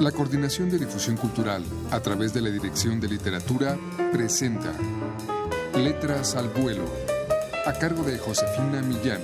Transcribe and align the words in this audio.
La 0.00 0.12
Coordinación 0.12 0.68
de 0.68 0.78
Difusión 0.78 1.16
Cultural, 1.16 1.64
a 1.90 2.00
través 2.00 2.34
de 2.34 2.42
la 2.42 2.50
Dirección 2.50 3.00
de 3.00 3.08
Literatura, 3.08 3.78
presenta 4.12 4.70
Letras 5.74 6.36
al 6.36 6.50
Vuelo, 6.50 6.84
a 7.64 7.72
cargo 7.72 8.02
de 8.02 8.18
Josefina 8.18 8.82
Millán. 8.82 9.22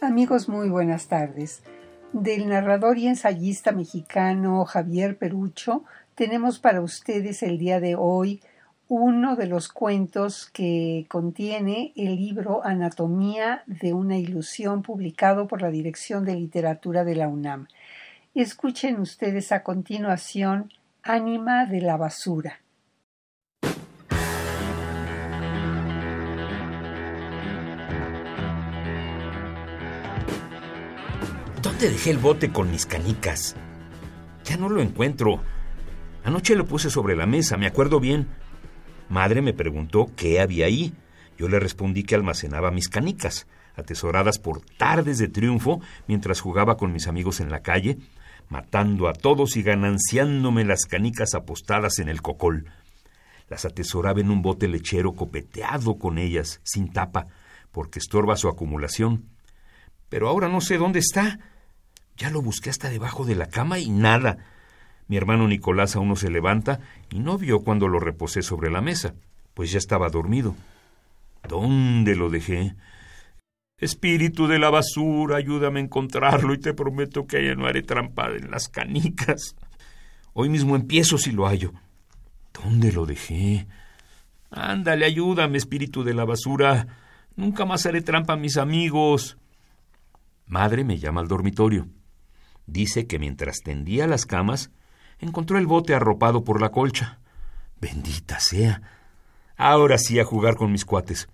Amigos, 0.00 0.48
muy 0.48 0.68
buenas 0.68 1.08
tardes. 1.08 1.64
Del 2.12 2.48
narrador 2.48 2.98
y 2.98 3.08
ensayista 3.08 3.72
mexicano 3.72 4.64
Javier 4.64 5.18
Perucho, 5.18 5.82
tenemos 6.14 6.60
para 6.60 6.80
ustedes 6.82 7.42
el 7.42 7.58
día 7.58 7.80
de 7.80 7.96
hoy 7.96 8.40
uno 8.90 9.36
de 9.36 9.46
los 9.46 9.68
cuentos 9.68 10.50
que 10.52 11.06
contiene 11.08 11.92
el 11.94 12.16
libro 12.16 12.64
Anatomía 12.64 13.62
de 13.66 13.92
una 13.92 14.18
ilusión 14.18 14.82
publicado 14.82 15.46
por 15.46 15.62
la 15.62 15.70
Dirección 15.70 16.24
de 16.24 16.34
Literatura 16.34 17.04
de 17.04 17.14
la 17.14 17.28
UNAM. 17.28 17.68
Escuchen 18.34 18.98
ustedes 18.98 19.52
a 19.52 19.62
continuación 19.62 20.72
Ánima 21.04 21.66
de 21.66 21.82
la 21.82 21.96
Basura. 21.96 22.58
¿Dónde 31.62 31.90
dejé 31.90 32.10
el 32.10 32.18
bote 32.18 32.50
con 32.50 32.72
mis 32.72 32.86
canicas? 32.86 33.54
Ya 34.42 34.56
no 34.56 34.68
lo 34.68 34.82
encuentro. 34.82 35.44
Anoche 36.24 36.56
lo 36.56 36.66
puse 36.66 36.90
sobre 36.90 37.14
la 37.14 37.26
mesa, 37.26 37.56
me 37.56 37.68
acuerdo 37.68 38.00
bien. 38.00 38.39
Madre 39.10 39.42
me 39.42 39.52
preguntó 39.52 40.08
qué 40.16 40.40
había 40.40 40.66
ahí. 40.66 40.94
Yo 41.36 41.48
le 41.48 41.58
respondí 41.58 42.04
que 42.04 42.14
almacenaba 42.14 42.70
mis 42.70 42.88
canicas, 42.88 43.48
atesoradas 43.74 44.38
por 44.38 44.60
tardes 44.60 45.18
de 45.18 45.26
triunfo 45.26 45.80
mientras 46.06 46.40
jugaba 46.40 46.76
con 46.76 46.92
mis 46.92 47.08
amigos 47.08 47.40
en 47.40 47.50
la 47.50 47.60
calle, 47.60 47.98
matando 48.48 49.08
a 49.08 49.12
todos 49.12 49.56
y 49.56 49.62
gananciándome 49.62 50.64
las 50.64 50.84
canicas 50.84 51.34
apostadas 51.34 51.98
en 51.98 52.08
el 52.08 52.22
cocol. 52.22 52.70
Las 53.48 53.64
atesoraba 53.64 54.20
en 54.20 54.30
un 54.30 54.42
bote 54.42 54.68
lechero 54.68 55.12
copeteado 55.12 55.98
con 55.98 56.16
ellas, 56.16 56.60
sin 56.62 56.92
tapa, 56.92 57.26
porque 57.72 57.98
estorba 57.98 58.36
su 58.36 58.48
acumulación. 58.48 59.24
Pero 60.08 60.28
ahora 60.28 60.48
no 60.48 60.60
sé 60.60 60.78
dónde 60.78 61.00
está. 61.00 61.40
Ya 62.16 62.30
lo 62.30 62.42
busqué 62.42 62.70
hasta 62.70 62.90
debajo 62.90 63.24
de 63.24 63.34
la 63.34 63.46
cama 63.46 63.80
y 63.80 63.90
nada. 63.90 64.38
Mi 65.10 65.16
hermano 65.16 65.48
Nicolás 65.48 65.96
aún 65.96 66.06
no 66.06 66.14
se 66.14 66.30
levanta 66.30 66.78
y 67.10 67.18
no 67.18 67.36
vio 67.36 67.64
cuando 67.64 67.88
lo 67.88 67.98
reposé 67.98 68.42
sobre 68.42 68.70
la 68.70 68.80
mesa, 68.80 69.16
pues 69.54 69.72
ya 69.72 69.78
estaba 69.78 70.08
dormido. 70.08 70.54
¿Dónde 71.48 72.14
lo 72.14 72.30
dejé? 72.30 72.76
Espíritu 73.76 74.46
de 74.46 74.60
la 74.60 74.70
basura, 74.70 75.38
ayúdame 75.38 75.80
a 75.80 75.82
encontrarlo 75.82 76.54
y 76.54 76.58
te 76.58 76.74
prometo 76.74 77.26
que 77.26 77.44
ya 77.44 77.56
no 77.56 77.66
haré 77.66 77.82
trampa 77.82 78.28
en 78.28 78.52
las 78.52 78.68
canicas. 78.68 79.56
Hoy 80.32 80.48
mismo 80.48 80.76
empiezo 80.76 81.18
si 81.18 81.32
lo 81.32 81.48
hallo. 81.48 81.72
¿Dónde 82.52 82.92
lo 82.92 83.04
dejé? 83.04 83.66
Ándale, 84.52 85.06
ayúdame, 85.06 85.58
espíritu 85.58 86.04
de 86.04 86.14
la 86.14 86.24
basura. 86.24 86.86
Nunca 87.34 87.64
más 87.64 87.84
haré 87.84 88.00
trampa 88.00 88.34
a 88.34 88.36
mis 88.36 88.56
amigos. 88.56 89.38
Madre 90.46 90.84
me 90.84 90.98
llama 90.98 91.20
al 91.20 91.26
dormitorio. 91.26 91.88
Dice 92.68 93.08
que 93.08 93.18
mientras 93.18 93.56
tendía 93.64 94.06
las 94.06 94.24
camas, 94.24 94.70
encontró 95.20 95.58
el 95.58 95.66
bote 95.66 95.94
arropado 95.94 96.44
por 96.44 96.60
la 96.60 96.70
colcha. 96.70 97.20
Bendita 97.80 98.40
sea. 98.40 98.82
Ahora 99.56 99.98
sí 99.98 100.18
a 100.18 100.24
jugar 100.24 100.56
con 100.56 100.72
mis 100.72 100.84
cuates. 100.84 101.28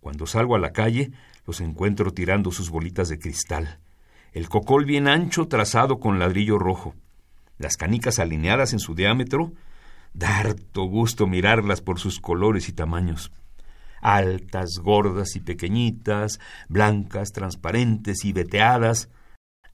Cuando 0.00 0.26
salgo 0.26 0.54
a 0.54 0.58
la 0.58 0.72
calle, 0.72 1.12
los 1.46 1.60
encuentro 1.60 2.12
tirando 2.12 2.50
sus 2.50 2.70
bolitas 2.70 3.08
de 3.08 3.18
cristal. 3.18 3.80
El 4.32 4.48
cocol 4.48 4.84
bien 4.84 5.08
ancho 5.08 5.48
trazado 5.48 5.98
con 5.98 6.18
ladrillo 6.18 6.58
rojo. 6.58 6.94
Las 7.58 7.76
canicas 7.76 8.18
alineadas 8.18 8.72
en 8.72 8.80
su 8.80 8.94
diámetro. 8.94 9.52
Da 10.12 10.38
harto 10.38 10.84
gusto 10.84 11.26
mirarlas 11.26 11.80
por 11.80 11.98
sus 11.98 12.20
colores 12.20 12.68
y 12.68 12.72
tamaños. 12.72 13.32
Altas, 14.00 14.78
gordas 14.82 15.36
y 15.36 15.40
pequeñitas, 15.40 16.38
blancas, 16.68 17.32
transparentes 17.32 18.24
y 18.24 18.32
veteadas. 18.32 19.08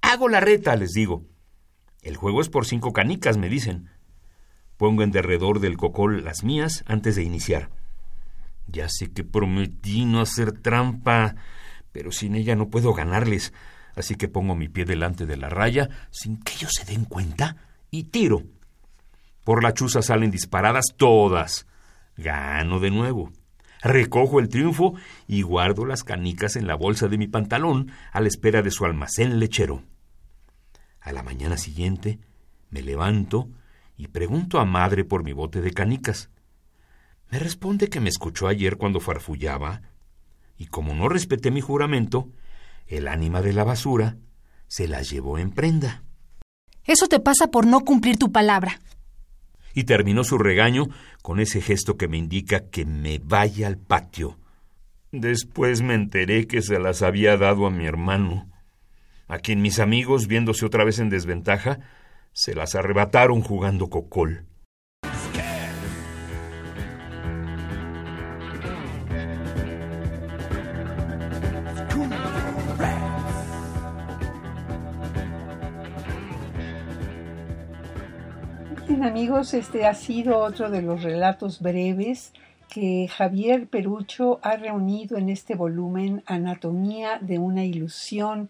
Hago 0.00 0.28
la 0.28 0.40
reta, 0.40 0.76
les 0.76 0.92
digo. 0.92 1.24
El 2.02 2.16
juego 2.16 2.40
es 2.40 2.48
por 2.48 2.66
cinco 2.66 2.92
canicas, 2.92 3.38
me 3.38 3.48
dicen. 3.48 3.88
Pongo 4.76 5.04
en 5.04 5.12
derredor 5.12 5.60
del 5.60 5.76
cocol 5.76 6.24
las 6.24 6.42
mías 6.42 6.82
antes 6.86 7.14
de 7.14 7.22
iniciar. 7.22 7.70
Ya 8.66 8.88
sé 8.88 9.12
que 9.12 9.22
prometí 9.22 10.04
no 10.04 10.20
hacer 10.20 10.52
trampa, 10.52 11.36
pero 11.92 12.10
sin 12.10 12.34
ella 12.34 12.56
no 12.56 12.70
puedo 12.70 12.92
ganarles, 12.92 13.52
así 13.94 14.16
que 14.16 14.26
pongo 14.26 14.56
mi 14.56 14.68
pie 14.68 14.84
delante 14.84 15.26
de 15.26 15.36
la 15.36 15.48
raya 15.48 15.88
sin 16.10 16.38
que 16.38 16.54
ellos 16.54 16.72
se 16.72 16.84
den 16.84 17.04
cuenta 17.04 17.56
y 17.90 18.04
tiro. 18.04 18.42
Por 19.44 19.62
la 19.62 19.72
chuza 19.72 20.02
salen 20.02 20.30
disparadas 20.32 20.94
todas. 20.96 21.66
Gano 22.16 22.80
de 22.80 22.90
nuevo. 22.90 23.30
Recojo 23.82 24.40
el 24.40 24.48
triunfo 24.48 24.94
y 25.28 25.42
guardo 25.42 25.84
las 25.84 26.02
canicas 26.02 26.56
en 26.56 26.66
la 26.66 26.74
bolsa 26.74 27.08
de 27.08 27.18
mi 27.18 27.28
pantalón 27.28 27.92
a 28.12 28.20
la 28.20 28.28
espera 28.28 28.62
de 28.62 28.70
su 28.70 28.84
almacén 28.84 29.38
lechero. 29.38 29.82
A 31.02 31.12
la 31.12 31.22
mañana 31.22 31.56
siguiente 31.56 32.20
me 32.70 32.80
levanto 32.80 33.48
y 33.96 34.08
pregunto 34.08 34.58
a 34.58 34.64
madre 34.64 35.04
por 35.04 35.24
mi 35.24 35.32
bote 35.32 35.60
de 35.60 35.72
canicas. 35.72 36.30
Me 37.30 37.38
responde 37.38 37.88
que 37.88 38.00
me 38.00 38.08
escuchó 38.08 38.46
ayer 38.46 38.76
cuando 38.76 39.00
farfullaba, 39.00 39.82
y 40.56 40.66
como 40.66 40.94
no 40.94 41.08
respeté 41.08 41.50
mi 41.50 41.60
juramento, 41.60 42.28
el 42.86 43.08
ánima 43.08 43.42
de 43.42 43.52
la 43.52 43.64
basura 43.64 44.16
se 44.68 44.86
la 44.86 45.02
llevó 45.02 45.38
en 45.38 45.50
prenda. 45.50 46.04
Eso 46.84 47.08
te 47.08 47.20
pasa 47.20 47.48
por 47.48 47.66
no 47.66 47.80
cumplir 47.80 48.16
tu 48.16 48.30
palabra. 48.30 48.80
Y 49.74 49.84
terminó 49.84 50.22
su 50.24 50.38
regaño 50.38 50.86
con 51.22 51.40
ese 51.40 51.60
gesto 51.60 51.96
que 51.96 52.06
me 52.06 52.18
indica 52.18 52.68
que 52.68 52.84
me 52.84 53.18
vaya 53.18 53.66
al 53.66 53.78
patio. 53.78 54.38
Después 55.10 55.82
me 55.82 55.94
enteré 55.94 56.46
que 56.46 56.62
se 56.62 56.78
las 56.78 57.02
había 57.02 57.36
dado 57.36 57.66
a 57.66 57.70
mi 57.70 57.86
hermano 57.86 58.51
a 59.28 59.38
quien 59.38 59.62
mis 59.62 59.78
amigos, 59.78 60.26
viéndose 60.26 60.66
otra 60.66 60.84
vez 60.84 60.98
en 60.98 61.10
desventaja, 61.10 61.80
se 62.32 62.54
las 62.54 62.74
arrebataron 62.74 63.42
jugando 63.42 63.88
cocol. 63.88 64.46
Bien 78.88 79.04
amigos, 79.04 79.54
este 79.54 79.86
ha 79.86 79.94
sido 79.94 80.38
otro 80.38 80.70
de 80.70 80.82
los 80.82 81.02
relatos 81.02 81.60
breves 81.60 82.32
que 82.68 83.06
Javier 83.08 83.66
Perucho 83.66 84.38
ha 84.42 84.56
reunido 84.56 85.18
en 85.18 85.28
este 85.28 85.54
volumen 85.54 86.22
Anatomía 86.26 87.18
de 87.20 87.38
una 87.38 87.64
ilusión 87.64 88.48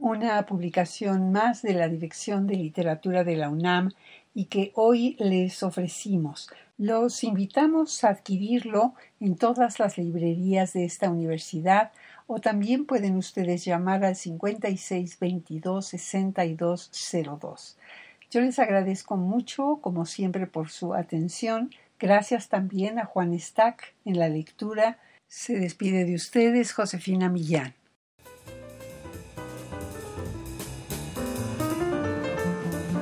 una 0.00 0.44
publicación 0.46 1.30
más 1.30 1.62
de 1.62 1.74
la 1.74 1.88
Dirección 1.88 2.46
de 2.46 2.56
Literatura 2.56 3.22
de 3.22 3.36
la 3.36 3.50
UNAM 3.50 3.92
y 4.34 4.46
que 4.46 4.72
hoy 4.74 5.14
les 5.18 5.62
ofrecimos. 5.62 6.50
Los 6.78 7.22
invitamos 7.24 8.02
a 8.04 8.08
adquirirlo 8.08 8.94
en 9.20 9.36
todas 9.36 9.78
las 9.78 9.98
librerías 9.98 10.72
de 10.72 10.86
esta 10.86 11.10
universidad 11.10 11.92
o 12.26 12.38
también 12.38 12.86
pueden 12.86 13.16
ustedes 13.16 13.64
llamar 13.64 14.04
al 14.04 14.16
5622 14.16 15.86
6202. 15.86 17.76
Yo 18.30 18.40
les 18.40 18.58
agradezco 18.58 19.16
mucho, 19.16 19.80
como 19.82 20.06
siempre, 20.06 20.46
por 20.46 20.70
su 20.70 20.94
atención. 20.94 21.70
Gracias 21.98 22.48
también 22.48 22.98
a 22.98 23.04
Juan 23.04 23.38
Stack 23.38 23.94
en 24.06 24.18
la 24.18 24.28
lectura. 24.28 24.98
Se 25.28 25.58
despide 25.58 26.06
de 26.06 26.14
ustedes 26.14 26.72
Josefina 26.72 27.28
Millán. 27.28 27.74